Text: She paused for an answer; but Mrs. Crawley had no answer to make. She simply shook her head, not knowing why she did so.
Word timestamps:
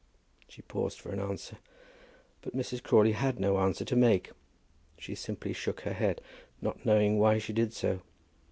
She 0.47 0.63
paused 0.63 0.99
for 0.99 1.11
an 1.11 1.19
answer; 1.19 1.59
but 2.41 2.55
Mrs. 2.57 2.81
Crawley 2.81 3.11
had 3.11 3.39
no 3.39 3.59
answer 3.59 3.85
to 3.85 3.95
make. 3.95 4.31
She 4.97 5.13
simply 5.13 5.53
shook 5.53 5.81
her 5.81 5.93
head, 5.93 6.21
not 6.59 6.83
knowing 6.87 7.19
why 7.19 7.37
she 7.37 7.53
did 7.53 7.71
so. 7.71 7.99